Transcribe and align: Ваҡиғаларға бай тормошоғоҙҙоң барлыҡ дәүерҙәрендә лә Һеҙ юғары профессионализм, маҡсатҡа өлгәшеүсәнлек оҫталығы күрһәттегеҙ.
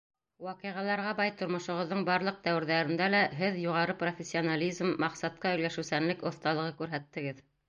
Ваҡиғаларға 0.43 1.11
бай 1.19 1.33
тормошоғоҙҙоң 1.41 2.01
барлыҡ 2.07 2.39
дәүерҙәрендә 2.47 3.11
лә 3.17 3.19
Һеҙ 3.43 3.61
юғары 3.67 3.97
профессионализм, 4.03 4.97
маҡсатҡа 5.05 5.55
өлгәшеүсәнлек 5.59 6.27
оҫталығы 6.33 6.77
күрһәттегеҙ. 6.83 7.49